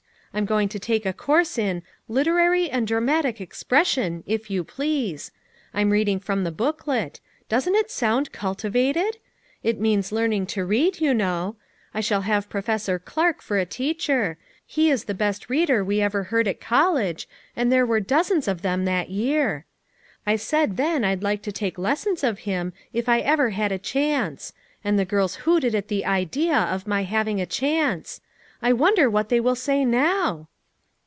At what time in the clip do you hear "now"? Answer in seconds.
29.83-30.47